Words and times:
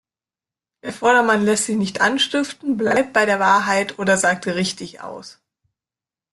Der 0.83 0.91
Vordermann 0.93 1.45
lässt 1.45 1.65
sich 1.67 1.75
nicht 1.77 2.01
anstiften, 2.01 2.75
bleibt 2.75 3.13
bei 3.13 3.27
der 3.27 3.39
Wahrheit 3.39 3.99
oder 3.99 4.17
sagt 4.17 4.47
richtig 4.47 5.01
aus. 5.01 5.39